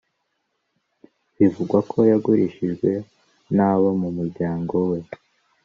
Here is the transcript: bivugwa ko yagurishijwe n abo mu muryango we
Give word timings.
bivugwa 1.37 1.77
ko 1.89 1.97
yagurishijwe 2.11 2.89
n 3.55 3.57
abo 3.69 3.89
mu 4.01 4.09
muryango 4.17 4.75
we 4.89 4.99